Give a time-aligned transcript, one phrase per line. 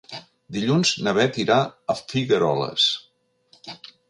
[0.55, 1.59] Dilluns na Bet irà
[1.95, 2.89] a Figueroles.